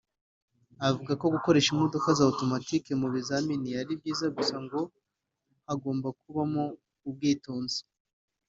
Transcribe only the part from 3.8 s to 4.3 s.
ari byiza